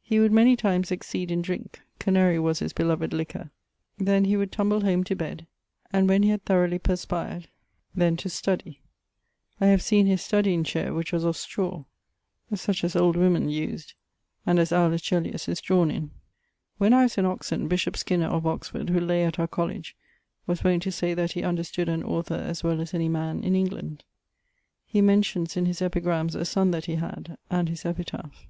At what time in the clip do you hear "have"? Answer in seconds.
9.66-9.82